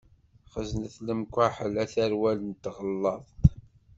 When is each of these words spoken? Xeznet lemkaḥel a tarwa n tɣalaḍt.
Xeznet 0.53 0.95
lemkaḥel 1.07 1.73
a 1.83 1.85
tarwa 1.93 2.31
n 2.49 2.51
tɣalaḍt. 2.63 3.29